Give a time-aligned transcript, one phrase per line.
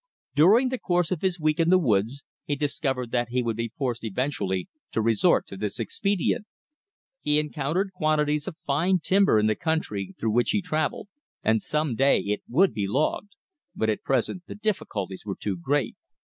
[0.33, 3.71] During the course of his week in the woods, he discovered that he would be
[3.77, 6.47] forced eventually to resort to this expedient.
[7.21, 11.07] He encountered quantities of fine timber in the country through which he travelled,
[11.43, 13.33] and some day it would be logged,
[13.75, 15.95] but at present the difficulties were too great.